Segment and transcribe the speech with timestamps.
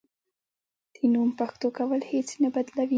[0.93, 2.87] د نوم پښتو کول هیڅ نه بدلوي.